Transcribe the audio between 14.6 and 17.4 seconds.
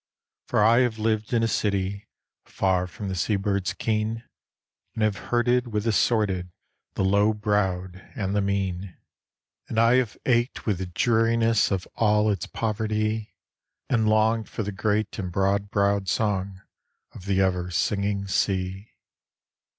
the great and broad browed song of the